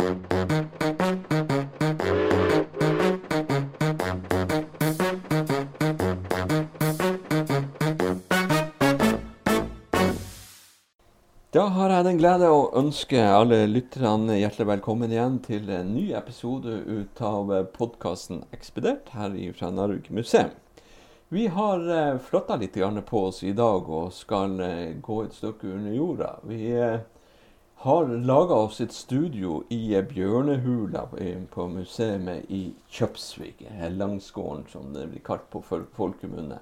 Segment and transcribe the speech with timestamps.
[0.00, 0.12] Da har
[11.90, 17.20] jeg den glede å ønske alle lytterne hjertelig velkommen igjen til en ny episode ut
[17.20, 20.56] av podkasten Ekspedert her fra Narvik museum.
[21.28, 25.76] Vi har eh, flytta litt på oss i dag og skal eh, gå et stykke
[25.76, 26.30] under jorda.
[26.48, 27.02] Vi eh,
[27.80, 31.06] har laga oss et studio i Bjørnehula
[31.50, 33.62] på museet i Kjøpsvik.
[33.90, 36.58] Langsgården, som det blir kalt på folkemunne.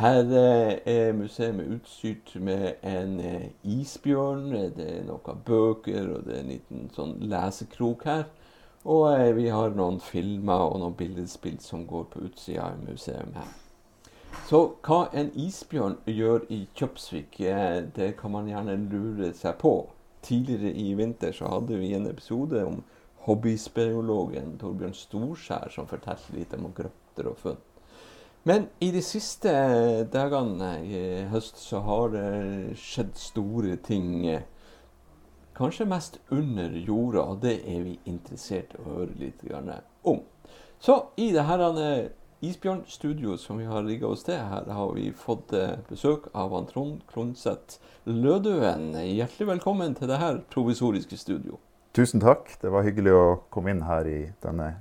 [0.00, 6.34] Her eh, er museet utstyrt med en eh, isbjørn, det er noen bøker og det
[6.34, 8.26] er en liten sånn lesekrok her.
[8.82, 13.38] Og eh, vi har noen filmer og noen billedspill som går på utsida av museet
[13.38, 13.54] her.
[14.50, 17.38] Så hva en isbjørn gjør i Kjøpsvik,
[17.94, 19.76] det kan man gjerne lure seg på.
[20.22, 22.82] Tidligere i vinter så hadde vi en episode om
[23.24, 27.60] hobbyspeologen Torbjørn Storskjær som fortalte litt om grotter og funn.
[28.48, 29.50] Men i de siste
[30.12, 34.24] dagene i høst så har det skjedd store ting.
[35.56, 39.44] Kanskje mest under jorda, og det er vi interessert i å høre litt
[40.08, 40.22] om.
[40.80, 41.44] Så i det
[42.40, 46.52] her Isbjørn-studio som vi har rigga oss til, her har vi fått eh, besøk av
[46.70, 48.94] Trond Klonseth Lødøen.
[48.94, 51.58] Hjertelig velkommen til det her provisoriske studio.
[51.92, 52.48] Tusen takk.
[52.62, 54.80] Det var hyggelig å komme inn her i denne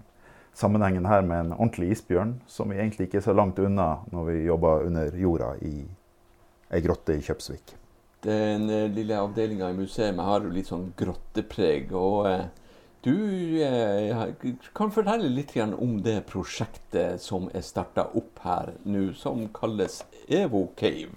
[0.53, 4.25] sammenhengen her med en ordentlig isbjørn, som vi egentlig ikke er så langt unna når
[4.31, 5.83] vi jobber under jorda i
[6.69, 7.75] ei grotte i Kjøpsvik.
[8.23, 11.91] Den eh, lille avdelinga i museet har jo litt sånn grottepreg.
[11.91, 12.47] og eh,
[13.03, 13.15] Du
[13.63, 14.27] eh,
[14.75, 21.15] kan fortelle litt om det prosjektet som er starta opp her nå, som kalles EvoCave.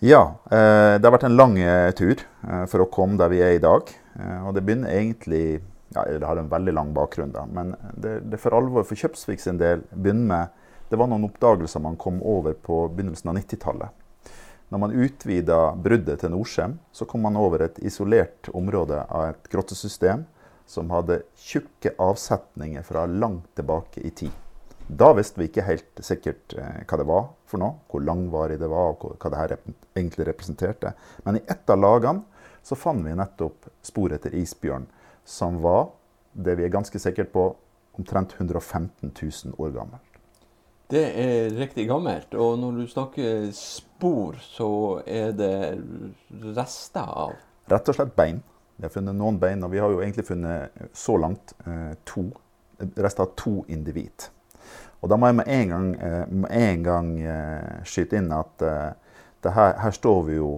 [0.00, 1.58] Ja, det har vært en lang
[1.92, 2.22] tur
[2.72, 3.90] for å komme der vi er i dag.
[4.46, 5.60] Og det begynner egentlig
[5.92, 7.44] ja, Det har en veldig lang bakgrunn, da.
[7.46, 10.56] Men det, det for alvor for Kjøpsvik sin del begynner med
[10.90, 13.90] Det var noen oppdagelser man kom over på begynnelsen av 90-tallet.
[14.70, 19.50] Når man utvida bruddet til Norcem, så kom man over et isolert område av et
[19.50, 20.24] grottesystem
[20.70, 24.30] som hadde tjukke avsetninger fra langt tilbake i tid.
[24.86, 28.68] Da visste vi ikke helt sikkert eh, hva det var for noe, hvor langvarig det
[28.70, 29.54] var og hva det her
[29.98, 30.92] egentlig representerte.
[31.26, 32.22] Men i ett av lagene
[32.66, 34.86] så fant vi nettopp spor etter isbjørn
[35.26, 35.90] som var,
[36.32, 37.48] det vi er ganske sikkert på,
[37.98, 39.98] omtrent 115 000 år gammel.
[40.90, 42.34] Det er riktig gammelt.
[42.34, 44.70] Og når du snakker spor, så
[45.06, 45.54] er det
[46.54, 47.36] rester av
[47.70, 48.40] Rett og slett bein.
[48.80, 52.22] Vi har funnet noen bein, og vi har jo egentlig funnet så langt eh, to,
[52.96, 54.24] rester av to individ.
[55.04, 58.64] Og da må jeg med en gang, eh, med en gang eh, skyte inn at
[58.64, 60.48] her, her, står vi jo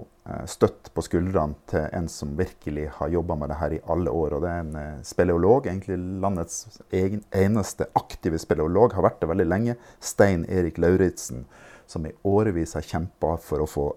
[0.47, 4.37] støtt på skuldrene til en som virkelig har jobba med det her i alle år.
[4.37, 9.49] og Det er en speleolog, egentlig landets egen, eneste aktive speleolog, har vært det veldig
[9.51, 9.79] lenge.
[9.99, 11.43] Stein Erik Lauritzen,
[11.91, 13.89] som i årevis har kjempa for å få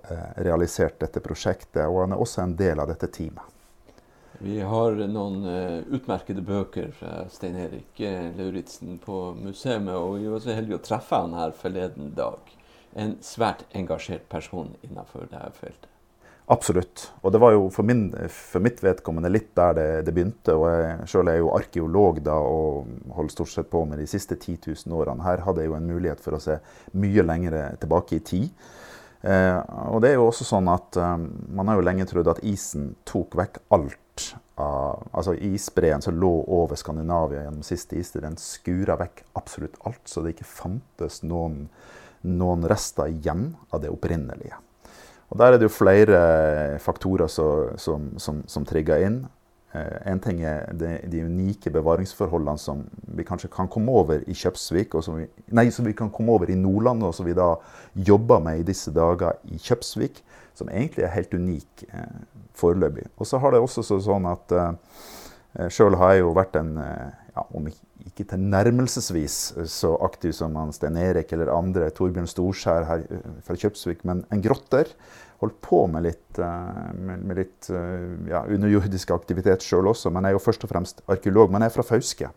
[0.42, 1.84] realisert dette prosjektet.
[1.86, 3.54] Og han er også en del av dette teamet.
[4.44, 5.46] Vi har noen
[5.96, 8.02] utmerkede bøker fra Stein Erik
[8.36, 12.54] Lauritzen på museet, og vi var så heldige å treffe han her forleden dag.
[12.96, 15.92] En svært engasjert person innenfor dette feltet.
[16.48, 17.08] Absolutt.
[17.26, 20.54] Og det var jo for, min, for mitt vedkommende litt der det, det begynte.
[20.54, 24.38] og jeg Sjøl er jo arkeolog da, og holder stort sett på med de siste
[24.38, 25.26] 10 000 årene.
[25.26, 26.60] Her hadde jeg jo en mulighet for å se
[26.94, 28.68] mye lenger tilbake i tid.
[29.26, 29.60] Eh,
[29.90, 31.14] og det er jo også sånn at eh,
[31.58, 33.98] Man har jo lenge trodd at isen tok vekk alt.
[34.56, 40.04] Av, altså Isbreen som lå over Skandinavia gjennom siste istid, den skura vekk absolutt alt.
[40.08, 41.66] Så det ikke fantes noen,
[42.24, 44.62] noen rester igjen av det opprinnelige.
[45.34, 46.20] Og Der er det jo flere
[46.80, 49.24] faktorer som, som, som, som trigger inn.
[49.76, 52.84] Eh, en ting er de, de, unike bevaringsforholdene som
[53.18, 55.28] vi kanskje kan komme over i Kjøpsvik, og som vi,
[55.58, 57.56] nei, som vi kan komme over i Nordland, og som vi da
[57.96, 60.22] jobber med i disse dager i Kjøpsvik.
[60.56, 62.16] Som egentlig er helt unik eh,
[62.56, 63.10] foreløpig.
[63.20, 67.10] Og så har det også sånn at eh, sjøl har jeg jo vært en eh,
[67.36, 69.38] ja, om ikke tilnærmelsesvis
[69.72, 73.04] så aktiv som han Sten Erik eller andre, Torbjørn Storskjær her
[73.44, 74.94] fra Kjøpsvik, men en grotter.
[75.42, 80.46] Holdt på med litt, med, litt ja, underjordisk aktivitet sjøl også, men jeg er jo
[80.46, 81.52] først og fremst arkeolog.
[81.52, 82.30] Men jeg er fra Fauske.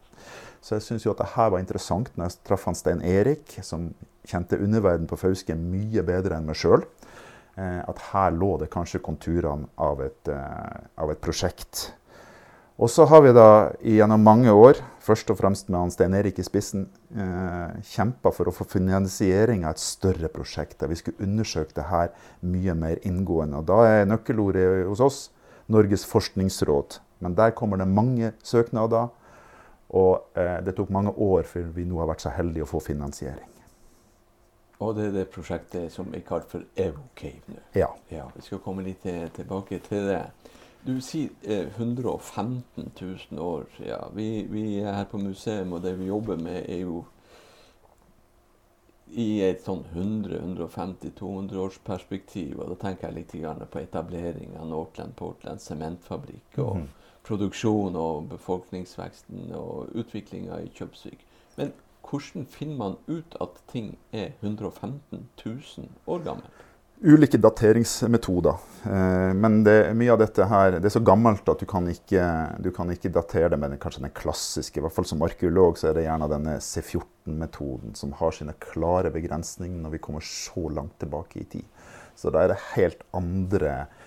[0.64, 3.54] Så jeg syns jo at det her var interessant når jeg traff han Stein Erik,
[3.62, 3.92] som
[4.28, 6.84] kjente underverden på Fauske mye bedre enn meg sjøl.
[7.58, 11.88] At her lå det kanskje konturene av et, av et prosjekt
[12.78, 16.36] og så har vi da gjennom mange år, først og fremst med han Stein Erik
[16.38, 21.26] i spissen, eh, kjempa for å få finansiering av et større prosjekt der vi skulle
[21.26, 23.58] undersøke det her mye mer inngående.
[23.58, 25.18] Og da er nøkkelordet hos oss
[25.66, 27.00] Norges forskningsråd.
[27.18, 29.10] Men der kommer det mange søknader.
[29.90, 32.78] Og eh, det tok mange år før vi nå har vært så heldige å få
[32.78, 33.57] finansiering.
[34.78, 37.62] Og det er det prosjektet som er kalt for Evocave nå.
[37.74, 37.90] Ja.
[38.12, 38.28] ja.
[38.34, 39.02] Vi skal komme litt
[39.34, 40.22] tilbake til det.
[40.86, 43.66] Du sier eh, 115 000 år.
[43.82, 47.02] Ja, vi, vi, er her på museum, og det vi jobber med, er jo
[49.08, 52.60] i et sånn 100-150-200 års perspektiv.
[52.60, 56.62] Og da tenker jeg litt på etablering av Northland Portland sementfabrikk.
[56.62, 56.88] og mm
[57.28, 61.24] produksjon og befolkningsveksten og utviklinga i Kjøpsvik.
[61.58, 61.74] Men
[62.08, 66.64] hvordan finner man ut at ting er 115 000 år gammel?
[66.98, 68.56] Ulike dateringsmetoder.
[68.90, 72.24] Eh, men det, mye av dette her det er så gammelt at du kan ikke,
[72.58, 74.80] du kan ikke datere det med den, kanskje den klassiske.
[74.80, 79.12] I hvert fall Som arkeolog så er det gjerne denne C14-metoden som har sine klare
[79.14, 81.70] begrensninger når vi kommer så langt tilbake i tid.
[82.18, 84.06] Så da er det helt andre eh,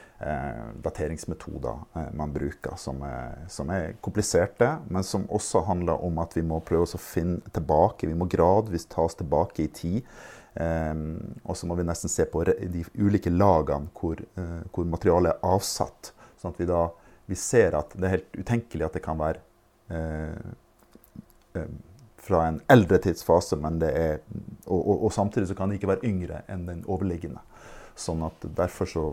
[0.83, 6.37] dateringsmetoder eh, man bruker, som er, som er, kompliserte, men som også handler om at
[6.37, 8.09] vi må prøve å finne tilbake.
[8.09, 10.15] Vi må gradvis ta oss tilbake i tid.
[10.53, 10.95] Eh,
[11.43, 15.55] og så må vi nesten se på de ulike lagene hvor, eh, hvor materialet er
[15.55, 16.13] avsatt.
[16.41, 16.87] Sånn at vi da
[17.31, 19.39] vi ser at det er helt utenkelig at det kan være
[19.95, 20.49] eh,
[21.55, 21.69] eh,
[22.21, 24.17] fra en eldre tidsfase, men det er,
[24.67, 27.41] og, og, og, samtidig så kan det ikke være yngre enn den overliggende.
[27.97, 29.05] Sånn at Derfor så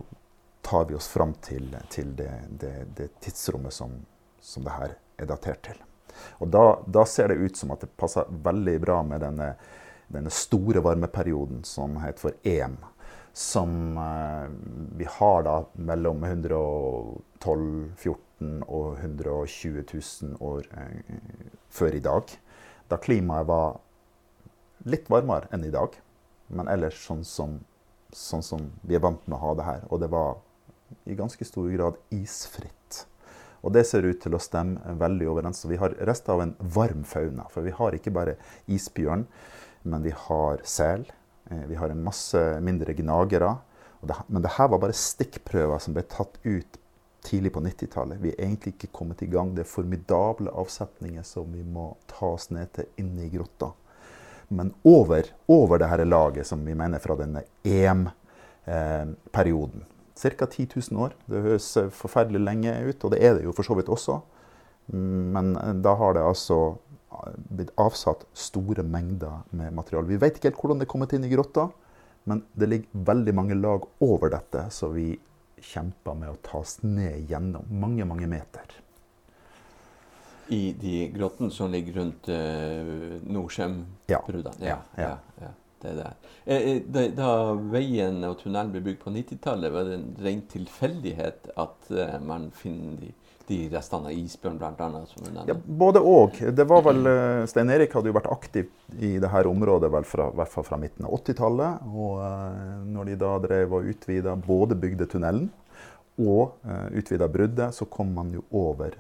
[0.69, 3.95] tar vi oss fram til, til det, det, det, tidsrommet som,
[4.41, 5.79] som det her er datert til.
[6.43, 9.53] Og da, da, ser det ut som at det passer veldig bra med denne,
[10.13, 12.77] denne store varmeperioden som heter for EM.
[13.33, 14.49] Som eh,
[14.99, 15.55] vi har da
[15.89, 21.15] mellom 112 14 og 120 000 år eh,
[21.69, 22.35] før i dag.
[22.93, 23.79] Da klimaet var
[24.85, 25.97] litt varmere enn i dag,
[26.49, 27.59] men ellers sånn som,
[28.13, 29.89] sånn som vi er vant med å ha det her.
[29.89, 30.39] Og det var
[31.05, 33.05] i ganske stor grad isfritt.
[33.61, 35.63] Og det ser ut til å stemme veldig overens.
[35.63, 37.49] Så vi har rester av en varm fauna.
[37.53, 38.37] For vi har ikke bare
[38.71, 39.25] isbjørn,
[39.89, 41.09] men vi har sel.
[41.51, 43.57] Eh, vi har en masse mindre gnagere.
[44.29, 46.79] men dette var bare stikkprøver som ble tatt ut
[47.23, 48.19] tidlig på 90-tallet.
[48.23, 49.55] Vi er egentlig ikke kommet i gang.
[49.55, 53.73] Det er formidable avsetninger som vi må ta oss ned til inne i grotta.
[54.49, 59.85] Men over, over det her laget som vi mener fra denne EM-perioden,
[60.19, 60.47] Ca.
[60.47, 61.15] 10 000 år.
[61.31, 64.19] Det høres eh, forferdelig lenge ut, og det er det jo for så vidt også.
[64.91, 70.11] Men eh, da har det altså eh, blitt avsatt store mengder med materiale.
[70.11, 71.69] Vi vet ikke helt hvordan det er kommet inn i grotta,
[72.29, 75.13] men det ligger veldig mange lag over dette, så vi
[75.65, 78.75] kjemper med å ta oss ned gjennom mange, mange meter.
[80.55, 84.65] I de grottene som ligger rundt uh, Norcem-bruddene?
[84.65, 84.79] Ja.
[84.97, 85.17] ja, ja.
[85.43, 85.51] ja
[85.83, 86.15] det der.
[86.45, 87.31] Eh, eh, da,
[87.73, 92.49] veien og tunnelen ble bygd på 90-tallet, var det en ren tilfeldighet at uh, man
[92.57, 93.13] finner de,
[93.49, 95.03] de restene av isbjørn, bl.a.
[95.49, 96.41] Ja, både òg.
[96.57, 96.67] Det
[97.53, 101.09] Stein Erik hadde jo vært aktiv i dette området vel fra, hvert fall fra midten
[101.09, 101.87] av 80-tallet.
[101.93, 105.49] Og når de da drev og utvida, både bygde tunnelen
[106.19, 108.97] og uh, utvida bruddet, så kom man jo over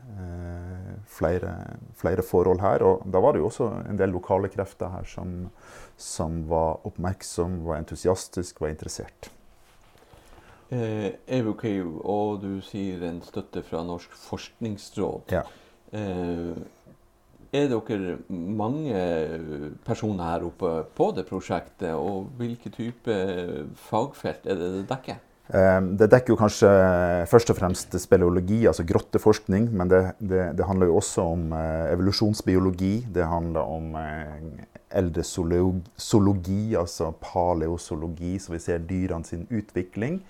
[1.08, 1.50] flere,
[1.96, 2.84] flere, forhold her.
[2.86, 5.48] Og da var det jo også en del lokale krefter her som,
[5.98, 9.30] som var oppmerksom, var entusiastisk, var interessert.
[10.70, 15.32] Eh, Evocave, og du sier en støtte fra Norsk forskningsråd.
[15.32, 15.42] Ja.
[15.96, 16.58] Eh,
[17.48, 18.98] er dere mange
[19.86, 23.16] personer her oppe på det prosjektet, og hvilke type
[23.88, 25.24] fagfelt er det det dekker?
[25.56, 26.70] Ehm, det dekker jo kanskje
[27.30, 29.70] først og fremst speleologi, altså grotteforskning.
[29.72, 33.08] Men det, det, det handler jo også om eh, evolusjonsbiologi.
[33.14, 33.96] Det handler om
[34.90, 40.22] eh, eldre zoologi, altså paleozoologi, så vi ser dyrene sin utvikling.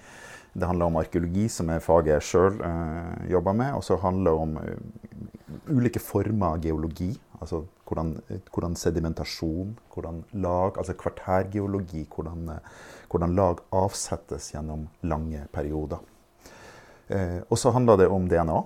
[0.58, 3.74] Det handler om arkeologi, som er faget jeg sjøl eh, jobber med.
[3.78, 7.12] Og så handler det om uh, ulike former av geologi.
[7.38, 8.16] Altså hvordan,
[8.50, 12.08] hvordan sedimentasjon, hvordan lag, altså kvartærgeologi.
[12.14, 16.02] Hvordan, uh, hvordan lag avsettes gjennom lange perioder.
[17.08, 18.58] Eh, og så handler det om DNA.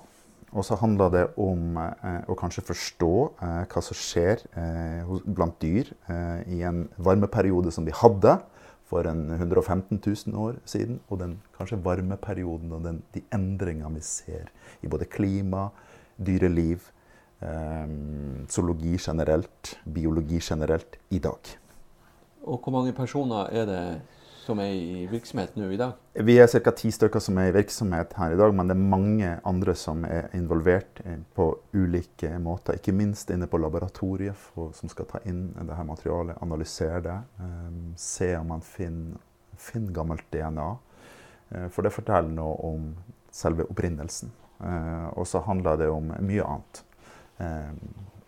[0.53, 5.57] Og så handler det om eh, å kanskje forstå eh, hva som skjer eh, blant
[5.63, 5.89] dyr
[6.53, 8.37] i en varmeperiode som de hadde
[8.93, 14.05] for en 115 000 år siden, og den kanskje varmeperioden og den, de endringene vi
[14.05, 14.51] ser
[14.85, 15.71] i både klima,
[16.21, 16.85] dyreliv,
[18.53, 21.55] zoologi generelt, biologi generelt, i dag.
[22.45, 23.81] Og hvor mange personer er det
[24.43, 25.95] som er i virksomhet nå i dag?
[26.13, 26.73] Vi er ca.
[26.75, 30.05] ti stykker som er i virksomhet her i dag, men det er mange andre som
[30.09, 32.79] er involvert eh, på ulike måter.
[32.81, 37.19] Ikke minst inne på laboratoriet, for, som skal ta inn dette materialet, analysere det.
[37.39, 39.23] Um, se om man finner,
[39.57, 40.69] finner gammelt DNA.
[41.55, 42.93] Uh, for det forteller noe om
[43.33, 44.35] selve opprinnelsen.
[44.63, 46.85] Uh, og så handler det om mye annet.
[47.39, 47.83] Um,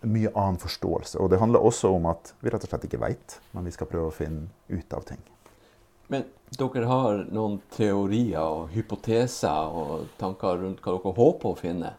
[0.04, 1.18] mye annen forståelse.
[1.18, 3.90] Og det handler også om at vi rett og slett ikke veit, men vi skal
[3.90, 5.22] prøve å finne ut av ting.
[6.12, 11.94] Men dere har noen teorier og hypoteser og tanker rundt hva dere håper å finne?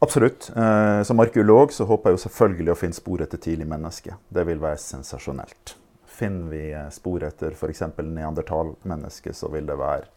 [0.00, 0.48] Absolutt.
[0.56, 4.16] Eh, som arkeolog så håper jeg jo selvfølgelig å finne spor etter tidlig menneske.
[4.32, 5.74] Det vil være sensasjonelt.
[6.08, 7.82] Finner vi eh, spor etter f.eks.
[7.98, 10.08] neandertalmenneske, så vil det være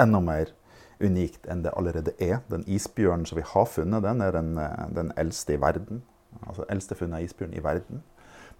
[0.00, 0.52] enda mer
[1.00, 2.42] unikt enn det allerede er.
[2.52, 6.02] Den isbjørnen som vi har funnet, den er den, eh, den eldste i verden.
[6.44, 8.04] Altså eldste funnet isbjørn i verden.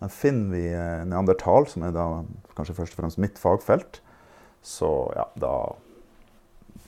[0.01, 2.07] Men finner vi eh, neandertal, som er da
[2.57, 4.01] kanskje først og fremst mitt fagfelt,
[4.65, 5.55] så ja, da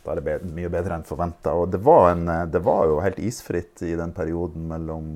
[0.02, 1.52] da er det bedre, mye bedre enn forventa.
[1.54, 5.12] Og det var, en, eh, det var, jo helt isfritt i den perioden mellom,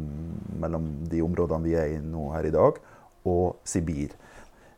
[0.63, 2.79] mellom, de områdene vi er i nå her i dag,
[3.27, 4.15] og Sibir.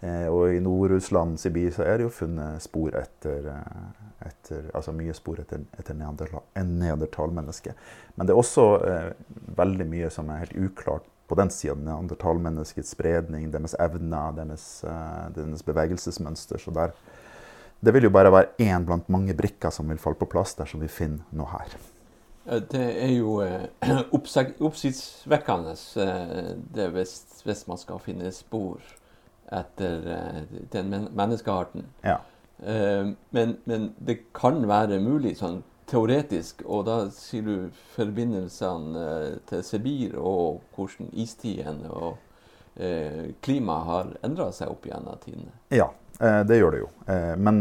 [0.00, 4.94] Eh, og i Nord-Russland, Sibir, så er det jo funnet spor etter, eh, etter Altså
[4.96, 7.74] mye spor etter, etter en neandertalmenneske.
[8.16, 9.12] Men det er også eh,
[9.58, 11.76] veldig mye som er helt uklart på den sida.
[11.86, 16.60] Neandertalmenneskets spredning, deres evner, deres, eh, deres bevegelsesmønster.
[16.62, 16.94] Så der,
[17.80, 20.82] det vil jo bare være én blant mange brikker som vil falle på plass dersom
[20.84, 21.78] vi finner noe her.
[22.48, 23.68] Det er jo eh,
[24.16, 25.74] oppsiktsvekkende
[26.74, 28.80] det hvis, hvis, man skal finne spor
[29.52, 30.42] etter eh,
[30.72, 31.84] den men menneskearten.
[32.04, 32.18] Ja.
[32.62, 39.38] Eh, men, men, det kan være mulig sånn teoretisk, og da sier du forbindelsene eh,
[39.48, 42.18] til Sibir og hvordan istiden og
[42.76, 45.54] eh, klimaet har endra seg opp gjennom tidene.
[45.74, 45.90] Ja,
[46.20, 46.88] Eh, det gjør det jo.
[47.06, 47.60] Eh, men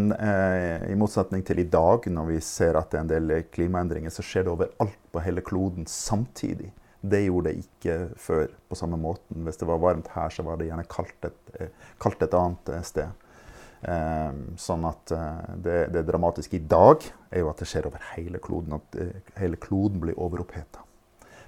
[0.89, 4.25] i motsetning til i dag, når vi ser at det er en del klimaendringer, så
[4.25, 6.71] skjer det overalt på hele kloden samtidig.
[7.01, 9.43] Det gjorde det ikke før på samme måten.
[9.45, 11.67] Hvis det var varmt her, så var det gjerne kaldt et,
[12.01, 13.26] kaldt et annet sted.
[13.77, 15.11] Sånn at
[15.61, 18.79] det, det dramatiske i dag er jo at det skjer over hele kloden.
[18.79, 20.81] At hele kloden blir overoppheta.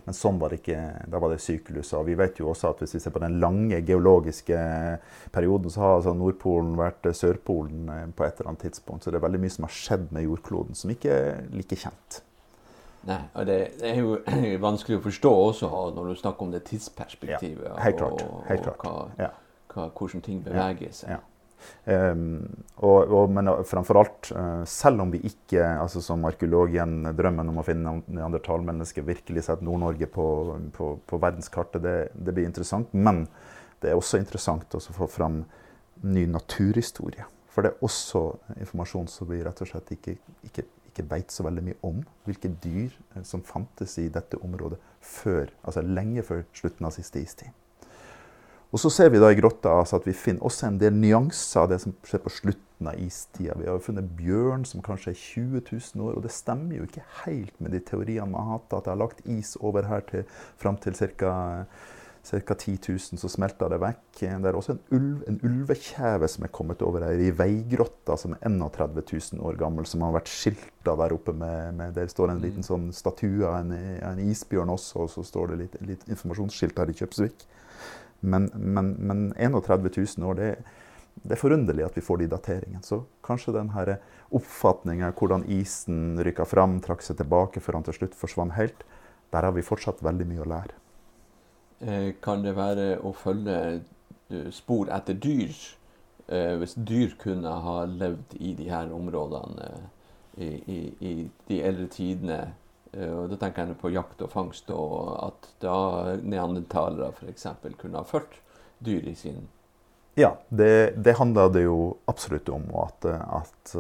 [0.05, 0.77] Men sånn var det ikke.
[1.11, 1.91] Da var det syklus.
[1.97, 4.57] Og vi vet jo også at hvis vi ser på den lange geologiske
[5.35, 9.03] perioden, så har altså Nordpolen vært Sørpolen eh, på et eller annet tidspunkt.
[9.03, 12.21] Så det er veldig mye som har skjedd med jordkloden som ikke er like kjent.
[13.07, 14.17] Nei, og det, det, er jo
[14.67, 17.67] vanskelig å forstå også når du snakker om det tidsperspektivet.
[17.69, 18.25] Ja, helt klart.
[18.49, 18.87] Helt klart.
[18.89, 19.33] Og, hva,
[19.75, 21.19] hva, hvordan ting beveger seg.
[21.19, 21.21] Ja.
[21.85, 22.43] Um,
[22.77, 27.51] og, og, men framfor alt, uh, selv om vi ikke, altså som arkeolog igjen, drømmen
[27.51, 30.27] om å finne neandertalmennesker, virkelig setter Nord-Norge på,
[30.75, 32.93] på, på, verdenskartet, det, det, blir interessant.
[32.93, 33.25] Men
[33.81, 35.43] det er også interessant å få fram
[36.05, 37.27] ny naturhistorie.
[37.49, 38.23] For det er også
[38.59, 40.15] informasjon som vi rett og slett ikke,
[40.47, 42.03] ikke, ikke vet så veldig mye om.
[42.27, 47.23] Hvilke dyr eh, som fantes i dette området før, altså lenge før slutten av siste
[47.23, 47.51] istid.
[48.69, 51.63] Og så ser vi da i grotta altså at vi finner også en del nyanser
[51.63, 53.55] av det som skjer på slutten av istida.
[53.57, 56.85] Vi har jo funnet bjørn som kanskje er 20 000 år, og det stemmer jo
[56.85, 60.05] ikke helt med de teoriene man har hatt, at det har lagt is over her
[60.11, 60.27] til,
[60.61, 61.65] fram til ca.
[62.29, 62.53] Ca.
[62.53, 64.01] 10 000, så smelter det vekk.
[64.19, 68.35] Det er også en, ulv, en ulvekjeve som er kommet over her i veigrotta, som
[68.35, 72.35] er 31 000 år gammel, som har vært skilta der oppe med, med Der står
[72.35, 72.67] en liten mm.
[72.67, 73.73] sånn statue av en,
[74.11, 77.47] en, isbjørn også, og så står det litt, litt informasjonsskilt her i Kjøpsvik.
[78.19, 80.49] Men, men, men 31 000 år, det,
[81.23, 82.83] det, er forunderlig at vi får de dateringene.
[82.83, 83.71] Så kanskje den
[84.29, 88.83] oppfatninga hvordan isen rykka fram, trakk seg tilbake før han til slutt forsvant helt,
[89.31, 90.77] der har vi fortsatt veldig mye å lære.
[91.79, 93.59] Eh, kan det være å følge
[94.29, 95.53] eh, spor etter dyr?
[96.27, 99.69] Eh, hvis dyr kunne ha levd i de her områdene
[100.37, 101.13] i, i, i
[101.47, 102.41] de eldre tidene,
[102.93, 107.45] og Da tenker jeg på jakt og fangst, og at da neandertalere f.eks.
[107.77, 108.39] kunne ha ført
[108.79, 109.43] dyr i sin
[110.17, 113.75] Ja, det, det handla det jo absolutt om, at, at,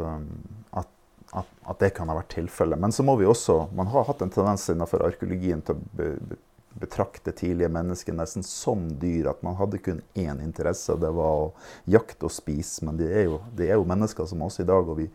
[0.77, 0.91] at,
[1.33, 2.79] at, det kan ha vært tilfellet.
[2.79, 6.37] Men så må vi også Man har hatt en tendens innenfor arkeologien til å
[6.79, 9.31] betrakte tidlige mennesker nesten som dyr.
[9.33, 11.51] At man hadde kun én interesse, og det var å
[11.89, 12.85] jakte og spise.
[12.87, 14.87] Men de er jo, de er jo mennesker som oss i dag.
[14.87, 15.09] og vi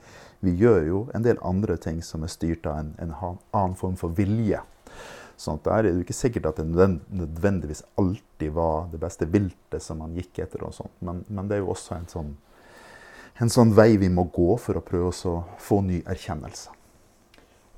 [0.44, 3.96] vi gjør jo en del andre ting som er styrt av en, en annen form
[4.00, 4.60] for vilje.
[5.40, 9.82] Sånn at Der er det ikke sikkert at det nødvendigvis alltid var det beste viltet
[9.82, 10.62] som man gikk etter.
[10.62, 10.94] og sånt.
[11.00, 12.32] Men, men det er jo også en sånn,
[13.42, 16.70] en sånn, vei vi må gå for å prøve å få ny erkjennelse.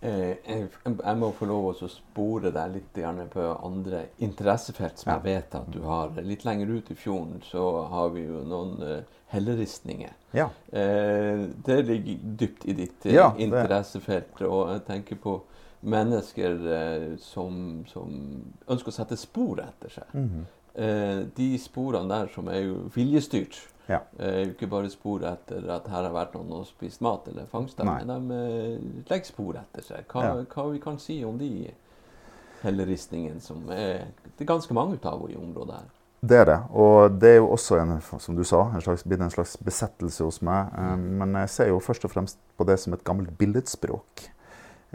[0.01, 2.99] Eh, jeg må få lov å spore deg litt
[3.33, 6.13] på andre interessefelt som jeg vet at du har.
[6.21, 10.13] Litt lenger ut i fjorden så har vi jo noen uh, helleristninger.
[10.37, 10.51] Ja.
[10.69, 14.37] Eh, det ligger dypt i ditt ja, interessefelt.
[14.45, 15.39] Og jeg tenker på
[15.89, 18.13] mennesker eh, som, som,
[18.69, 20.13] ønsker å sette spor etter seg.
[20.13, 20.45] Mm -hmm.
[21.37, 23.57] de sporene der som er jo viljestyrt.
[23.89, 24.01] Ja.
[24.19, 27.85] Eh, ikke bare spor etter at her har vært noen og spist mat eller fangsta,
[27.87, 30.07] men de eh, legger spor etter seg.
[30.11, 30.35] Hva, Ja.
[30.55, 31.71] hva vi kan si om de
[32.63, 35.93] helleristningene, som er det er ganske mange av i området her?
[36.27, 36.61] Det er det.
[36.73, 40.41] Og det er jo også en, som du sa, en slags, en slags besettelse hos
[40.43, 40.73] meg.
[40.75, 44.31] Eh, Men jeg ser jo først og fremst på det som et gammelt billedspråk.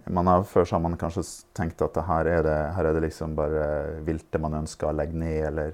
[0.10, 3.04] Man har, før har man kanskje tenkt at det her, er det, her er det
[3.04, 5.74] liksom bare viltet man ønsker å legge ned, eller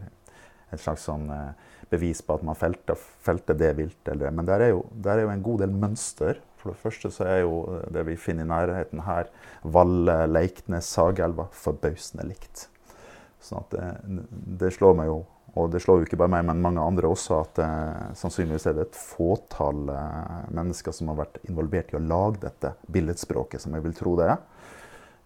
[0.71, 1.53] et slags sånn eh,
[1.91, 4.21] bevis på at man felte, felte det viltet.
[4.31, 6.41] Men der er, jo, der er jo en god del mønster.
[6.57, 7.61] For det første så er jo
[7.93, 9.29] det vi finner i nærheten her,
[9.63, 12.67] Valle, Leiknes, Sagelva, forbausende likt.
[13.43, 14.23] Sånn at det,
[14.63, 15.19] det slår meg jo,
[15.57, 18.75] og det slår jo ikke bare meg, men mange andre også, at eh, sannsynligvis er
[18.77, 23.77] det et fåtall eh, mennesker som har vært involvert i å lage dette billedspråket, som
[23.77, 24.41] jeg vil tro det er.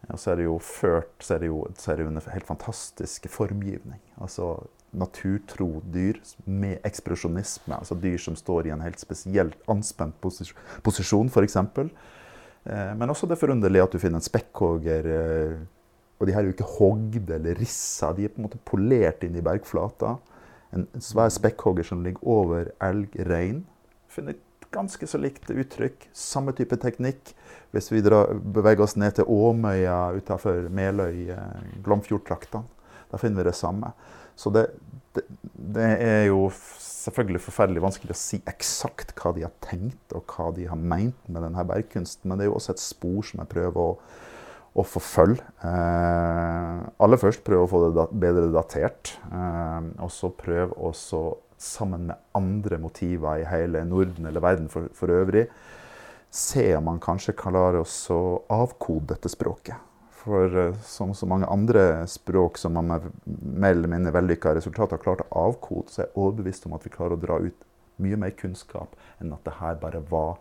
[0.09, 2.21] Og så er det jo ført, så er det jo, så er det jo en
[2.33, 3.99] helt fantastisk formgivning.
[4.23, 4.53] Altså
[4.91, 10.51] naturtro dyr med ekspresjonisme, altså dyr som står i en helt spesielt anspent posis
[10.83, 11.55] posisjon, f.eks.
[11.57, 15.61] Eh, men også det forunderlige at du finner en spekkhogger eh,
[16.21, 19.23] og de her er jo ikke hogd eller rissa, de er på en måte polert
[19.25, 20.19] inn i bergflata.
[20.69, 23.63] En svær spekkhogger som ligger over elg, rein.
[24.05, 24.37] Finner
[24.71, 26.05] ganske så likt uttrykk.
[26.13, 27.33] Samme type teknikk.
[27.73, 32.69] Hvis vi drar, beveger oss ned til Åmøya utafor Meløy, eh, Glomfjordtraktene,
[33.09, 33.89] da finner vi det samme.
[34.39, 34.67] Så det,
[35.15, 35.25] det,
[35.77, 40.51] det er jo selvfølgelig forferdelig vanskelig å si eksakt hva de har tenkt og hva
[40.55, 43.53] de har meint med denne bergkunsten, men det er jo også et spor som jeg
[43.55, 43.95] prøver å
[44.71, 45.43] å forfølge.
[45.67, 49.15] Eh, aller først prøve å få det bedre datert.
[49.27, 51.23] Eh, og så prøve også,
[51.61, 55.43] sammen med andre motiver i hele Norden eller verden for, for øvrig,
[56.33, 59.75] se om man kanskje klarer å avkode dette språket.
[60.21, 64.97] For eh, som så mange andre språk som man med mer eller mindre vellykka resultater
[64.97, 67.67] har klart å avkode, så er jeg overbevist om at vi klarer å dra ut
[68.01, 70.35] mye mer kunnskap enn at det her bare var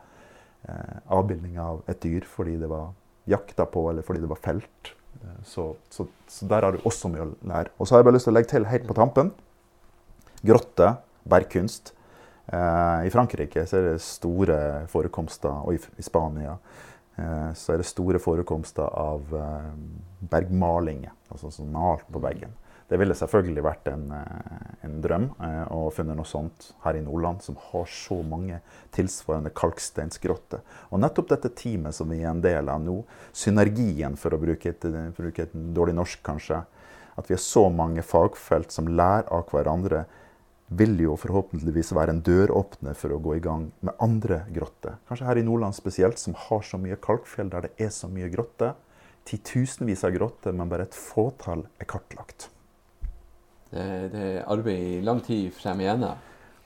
[0.68, 2.90] eh, avbildning av et dyr fordi det var
[3.28, 4.92] jakta på, eller fordi det var felt.
[5.22, 7.72] Eh, Så, så, så der har du også mye å lære.
[7.78, 9.32] Og så har jeg bare lyst til å legge til helt på tampen
[10.40, 10.94] grotte,
[11.28, 11.92] bergkunst.
[12.52, 16.54] Eh, I Frankrike er det store forekomster, og i, i Spania
[17.56, 19.70] så er det store forekomster av eh,
[20.30, 22.52] bergmalinger, altså som malt på veggen.
[22.90, 27.02] Det ville selvfølgelig vært en, eh, en drøm eh, å finne noe sånt her i
[27.04, 28.58] Nordland, som har så mange
[28.96, 30.64] tilsvarende kalksteinsgrotter.
[30.90, 32.96] Og nettopp dette teamet som vi er en del av nå,
[33.30, 36.64] synergien, for å bruke et, bruke et dårlig norsk kanskje,
[37.20, 40.06] at vi er så mange fagfelt som lærer av hverandre,
[40.70, 45.00] vil jo forhåpentligvis være en døråpner for å gå i gang med andre grotter.
[45.08, 48.30] Kanskje her i Nordland spesielt, som har så mye kalkfjell der det er så mye
[48.30, 48.76] grotter.
[49.26, 52.48] Titusenvis av grotter, men bare et fåtall er kartlagt.
[53.70, 53.82] Det,
[54.14, 56.22] det er arbeid i lang tid frem igjennom.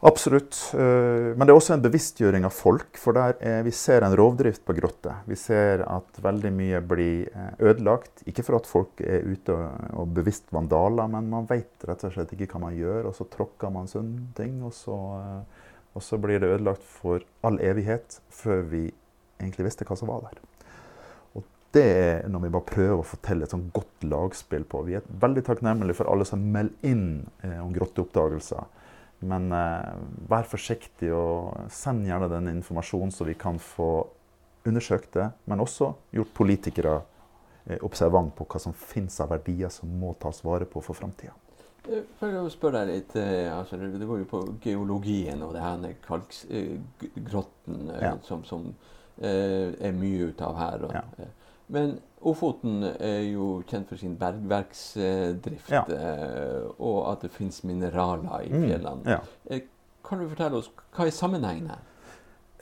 [0.07, 0.75] Absolutt.
[0.75, 2.99] eh, Men det er også en bevisstgjøring av folk.
[3.01, 5.23] For er, vi ser en rovdrift på grotter.
[5.25, 8.21] Vi ser at veldig mye blir eh, ødelagt.
[8.29, 12.37] Ikke for at folk er ute og, bevisst vandaler, men man vet rett og slett
[12.37, 13.09] ikke hva man gjør.
[13.09, 17.25] Og så tråkker man sånne ting, og så, eh, og så blir det ødelagt for
[17.41, 18.85] all evighet før vi
[19.41, 20.45] egentlig visste hva som var der.
[21.75, 24.85] Det er når vi bare prøver å fortelle et sånn godt lagspill på.
[24.87, 28.69] Vi er veldig takknemlige for alle som melder inn om grotteoppdagelser.
[29.25, 29.95] Men eh,
[30.29, 33.89] vær forsiktig og send gjerne den informasjonen, så vi kan få
[34.69, 35.31] undersøkt det.
[35.49, 36.99] Men også gjort politikere
[37.67, 41.33] eh, observant på hva som finnes av verdier som må tas vare på for framtida.
[41.89, 45.65] Eh, For å spørre deg litt, eh, altså det, går jo på geologien og det
[45.65, 48.17] her kalkgrotten eh, Ja.
[48.25, 48.75] som, som
[49.23, 50.89] er mye ut av her.
[50.89, 51.27] Og, Ja.
[51.69, 55.83] Eh, men Ofoten er jo kjent for sin bergverksdrift, Ja.
[55.93, 59.05] eh, og at det finnes mineraler i Mm, fjellene.
[59.07, 59.19] Ja.
[59.51, 59.61] Eh,
[60.05, 61.79] Kan du fortelle oss hva er sammenhengen her?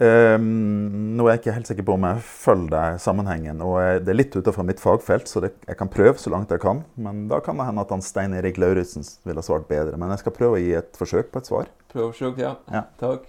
[0.01, 3.61] Um, nå er jeg ikke helt sikker på om jeg følger sammenhengen.
[3.61, 6.61] og Det er litt utenfor mitt fagfelt, så det, jeg kan prøve så langt jeg
[6.61, 6.85] kan.
[6.97, 9.97] Men da kan det hende at han Stein Erik Lauritzen ville ha svart bedre.
[9.97, 11.67] Men jeg skal prøve å gi et forsøk på et svar.
[11.93, 12.57] Prøv forsøk, ja.
[12.73, 12.83] Ja.
[12.99, 13.27] Takk.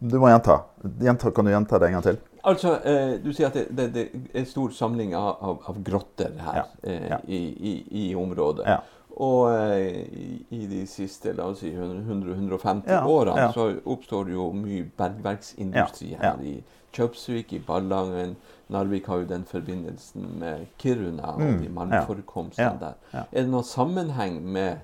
[0.00, 0.62] Du må gjenta.
[1.02, 1.30] gjenta.
[1.34, 2.18] Kan du gjenta det en gang til?
[2.46, 6.36] Altså, eh, du sier at det, det, det er stor samling av, av, av grotter
[6.46, 7.18] her Ja, eh, ja.
[7.26, 7.72] I, i,
[8.06, 8.66] i området.
[8.70, 8.76] Ja.
[9.16, 13.52] Og eh, i, i de siste la oss si 100-150 Ja, årene ja.
[13.56, 16.42] så oppstår jo mye bergverksindustri Ja, her.
[16.44, 16.58] I
[16.96, 18.36] Kjøpsvik, i Ballangen.
[18.72, 22.94] Narvik har jo den forbindelsen med Kiruna og Mm, de malmforekomstene der.
[23.12, 24.78] Er det noen sammenheng med,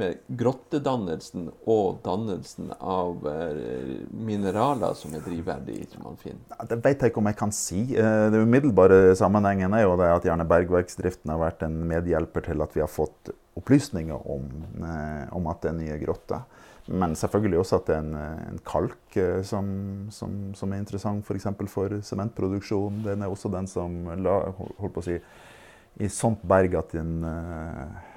[0.00, 6.44] med grottedannelsen og dannelsen av eh, mineraler som er drivverdige, som man finner?
[6.52, 7.80] Ja, Det vet jeg ikke om jeg kan si.
[7.96, 12.64] Den Det umiddelbare sammenhengen er jo det at gjerne bergverksdriften har vært en medhjelper til
[12.64, 14.48] at vi har fått opplysninger om,
[14.84, 16.44] eh, om at det er nye grotter.
[16.86, 18.18] Men selvfølgelig også at det er en,
[18.52, 19.66] en kalk eh, som,
[20.14, 21.48] som, som, er interessant f.eks.
[21.72, 23.02] for, sementproduksjon.
[23.06, 24.36] Den er også den som la,
[24.78, 25.16] holdt på å si,
[25.96, 28.12] i sånt berg at den, eh,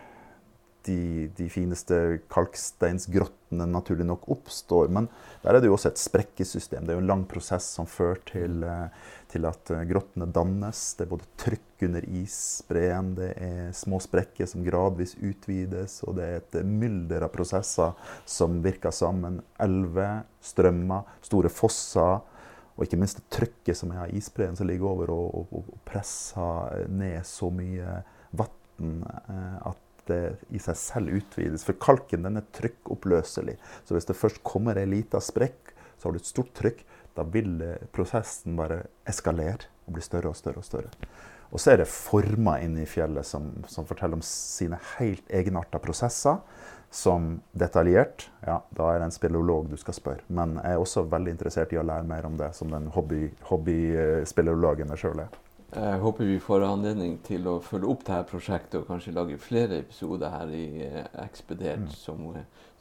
[0.87, 4.89] de, de, fineste kalksteinsgrottene naturlig nok oppstår.
[4.93, 5.09] Men
[5.43, 6.85] der er det jo også et sprekkesystem.
[6.85, 10.81] Det er jo en lang prosess som fører til, eh, til at grottene dannes.
[10.97, 16.25] Det er både trykk under isbreen, det er små sprekker som gradvis utvides, og det
[16.25, 17.93] er et mylder av prosesser
[18.27, 19.39] som virker sammen.
[19.63, 22.19] Elver, strømmer, store fosser
[22.79, 25.79] og ikke minst det trykket som er av isbreen som ligger over og, og, og
[25.87, 27.97] presser ned så mye
[28.39, 30.21] vann eh, at det
[30.55, 31.65] i seg selv utvides.
[31.67, 33.57] For kalken den er trykkoppløselig.
[33.85, 36.85] Så hvis det først kommer ei lita sprekk, så har du et stort trykk.
[37.17, 37.57] Da vil
[37.95, 40.91] prosessen bare eskalere og bli større og større og større.
[41.49, 45.81] Og så er det former inne i fjellet som, som forteller om sine helt egenarta
[45.81, 46.37] prosesser
[46.91, 50.25] som detaljert, ja, da er det en speleolog du skal spørre.
[50.33, 54.89] Men jeg er også veldig interessert i å lære mer om det, som den hobbyspeleologen
[54.89, 55.37] hobby jeg sjøl er.
[55.69, 59.83] Jeg håper vi får anledning til å følge opp dette prosjektet og kanskje lage flere
[59.83, 61.91] episoder her i eh, Ekspedert mm.
[61.93, 62.23] som,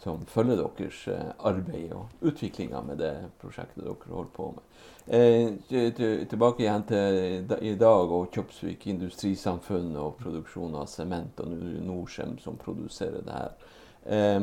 [0.01, 4.81] som, følger deres eh, arbeid og utviklinga med det prosjektet dere holder på med.
[5.19, 11.53] Eh, tilbake igjen til i dag og Kjøpsvik industrisamfunn og produksjon av sement og
[11.85, 13.71] Norcem som produserer det her.
[14.09, 14.41] Eh,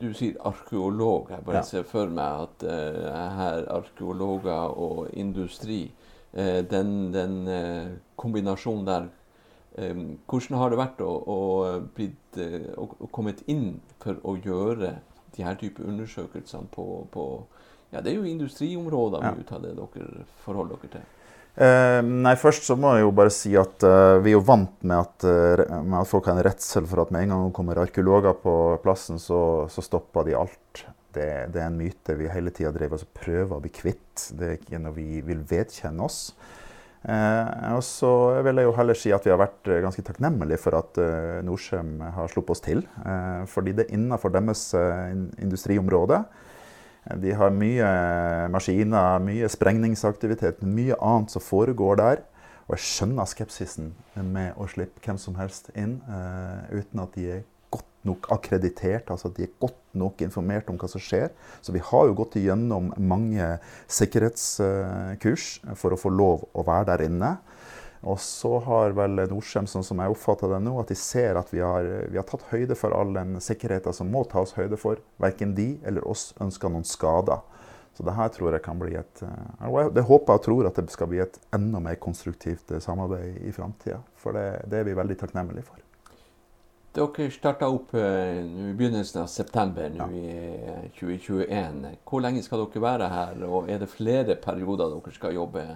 [0.00, 1.30] du sier arkeolog.
[1.30, 1.66] Jeg bare ja.
[1.66, 5.88] ser for meg at eh, her arkeologer og industri,
[6.32, 9.08] den, den uh, kombinasjonen der
[9.78, 11.36] Hvordan har det vært å, å,
[11.94, 12.34] blitt,
[12.74, 14.96] å, å kommet inn for å gjøre
[15.36, 17.26] de her type undersøkelsene på, på
[17.92, 19.54] ja, Det er jo industriområder mye ja.
[19.54, 21.06] av det dere forholder dere til.
[21.58, 24.84] Eh, nei, først så må jeg jo bare si at eh, vi er jo vant
[24.86, 25.26] med at,
[25.80, 28.54] med at, folk har en redsel for at med en gang det kommer arkeologer på
[28.84, 29.40] plassen, så,
[29.72, 30.84] så stopper de alt.
[31.14, 32.72] Det, det, er en myte vi hele tida
[33.16, 34.28] prøver å bli kvitt.
[34.36, 36.32] Det er ikke noe vi vil vedkjenne oss.
[37.06, 38.10] Eh, og så
[38.42, 42.00] vil jeg jo heller si at vi har vært ganske takknemlige for at eh, Norcem
[42.16, 42.82] har sluppet oss til.
[43.06, 44.68] Eh, fordi det er innenfor deres
[45.38, 46.24] industriområde.
[47.22, 47.86] De har mye
[48.52, 52.24] maskiner, mye sprengningsaktivitet, mye annet som foregår der.
[52.66, 53.94] Og jeg skjønner skepsisen
[54.28, 56.02] med å slippe hvem som helst inn
[56.68, 57.46] uten at de er
[58.08, 61.30] nok akkreditert, altså at de er godt nok informert om hva som skjer.
[61.62, 63.54] Så vi har jo gått igjennom mange
[63.86, 67.36] sikkerhetskurs for å få lov å være der inne.
[68.06, 71.50] Og så har vel Norcem, sånn som jeg oppfatter det nå, at de ser at
[71.50, 75.02] vi har, vi har tatt høyde for all den sikkerheten som må tas høyde for.
[75.18, 77.42] Verken de eller oss ønsker noen skader.
[77.98, 80.92] Så det her tror jeg kan bli et eh, Det håper og tror at det
[80.94, 83.98] skal bli et enda mer konstruktivt eh, samarbeid i framtida.
[84.14, 85.82] For det, det, er vi veldig takknemlige for.
[86.98, 88.02] Dere starta opp uh,
[88.42, 90.22] i begynnelsen av september nå ja.
[90.88, 91.84] i 2021.
[92.08, 95.68] Hvor lenge skal dere være her, og er det flere perioder dere skal jobbe?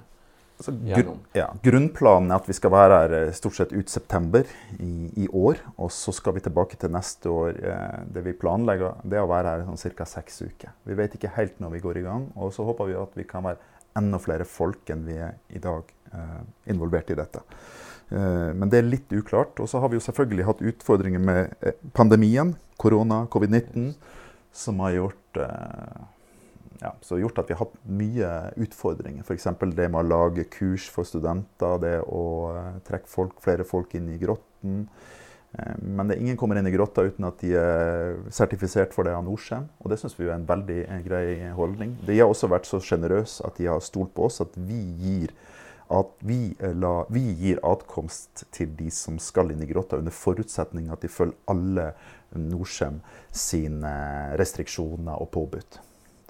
[0.62, 4.46] Altså, gr ja, grunnplanen er at vi skal være her eh, stort sett ut september
[4.78, 5.58] i, i, år.
[5.82, 7.58] Og så skal vi tilbake til neste år.
[7.58, 10.06] Eh, det vi planlegger, det er å være her sånn ca.
[10.06, 10.76] seks uker.
[10.87, 12.28] Vi vet ikke helt når vi går i gang.
[12.37, 13.58] Og så håper vi at vi kan være
[13.98, 17.42] enda flere folk enn vi er i dag eh, involvert i dette.
[18.12, 19.61] Eh, men det er litt uklart.
[19.62, 23.92] Og så har vi jo selvfølgelig hatt utfordringer med eh, pandemien, korona, covid-19,
[24.53, 26.03] som har gjort eh,
[26.83, 28.35] ja, så gjort at vi har hatt mye
[28.66, 29.25] utfordringer.
[29.25, 29.48] F.eks.
[29.62, 32.22] det med å lage kurs for studenter, det å
[32.88, 34.88] trekke folk, flere folk inn i grotten.
[35.79, 39.22] Men det, ingen kommer inn i grotta uten at de er sertifisert for det av
[39.22, 39.68] Norcem.
[39.85, 41.92] Og det syns vi er en veldig grei holdning.
[42.09, 45.37] De har også vært så sjenerøse at de har stolt på oss at vi gir
[45.92, 50.14] at vi, eh, la, vi, gir atkomst til de som skal inn i grotta, under
[50.14, 51.92] forutsetning at de følger alle
[52.33, 53.92] Norcem sine
[54.40, 55.78] restriksjoner og påbud.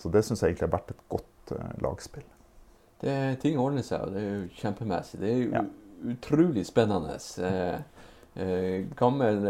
[0.03, 2.27] Så det syns jeg egentlig har vært et godt uh, lagspill.
[3.03, 5.21] Det, ting ordner seg, og det er jo kjempemessig.
[5.23, 5.63] Det er jo ja.
[6.15, 7.17] utrolig spennende.
[8.33, 9.47] Eh, gammel,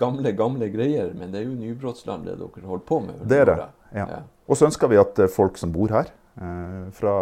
[0.00, 3.20] gamle, gamle greier, men det er jo nybrottsland det dere holder på med.
[3.30, 3.58] Det er det,
[3.94, 4.04] ja.
[4.04, 4.22] ja.
[4.48, 6.12] Og så ønsker vi at folk som bor her,
[6.94, 7.12] fra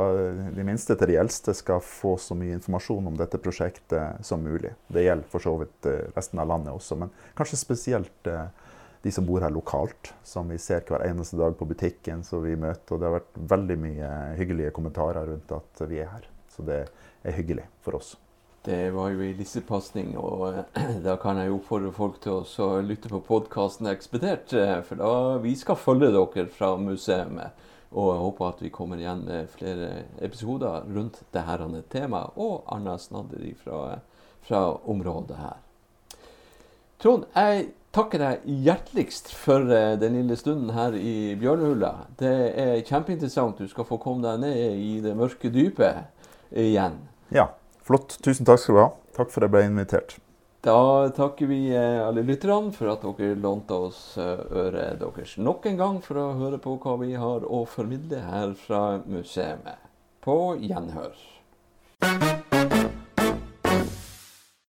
[0.53, 4.75] de minste til de eldste, skal få så mye informasjon om dette prosjektet som mulig.
[4.93, 8.29] Det gjelder for så vidt resten av landet også, men kanskje spesielt
[9.07, 12.57] de som bor her lokalt, som vi ser hver eneste dag på butikken som vi
[12.59, 12.97] møter.
[12.97, 14.09] Og det har vært veldig mye
[14.41, 16.25] hyggelige kommentarer rundt at vi er her.
[16.51, 16.81] Så det
[17.23, 18.17] er hyggelig for oss.
[18.67, 20.57] Det var jo en lissepasning, og
[21.07, 24.51] da kan jeg jo oppfordre folk til å lytte på podkasten Ekspedert.
[24.59, 25.13] Eh, for da
[25.45, 27.31] vi skal følge dere fra museet.
[27.97, 33.01] Og jeg håper at vi kommer igjen med flere episoder rundt dette temaet og annet
[33.01, 34.01] snadder fra,
[34.45, 35.63] fra området her.
[37.01, 41.93] Trond, jeg takker deg hjerteligst for eh, den lille stunden her i Bjørnehulla.
[42.21, 43.61] Det er kjempeinteressant.
[43.61, 46.05] Du skal få komme deg ned i det mørke dypet
[46.53, 47.01] igjen.
[47.33, 47.51] Ja,
[47.85, 48.19] flott.
[48.25, 48.89] Tusen takk skal du ha.
[49.17, 50.19] Takk for at jeg ble invitert.
[50.67, 55.69] Da takker vi eh, alle lytterne for at dere lånte oss eh, øret deres nok
[55.71, 59.63] en gang for å høre på hva vi har å formidle her fra museet.
[60.27, 61.15] På gjenhør.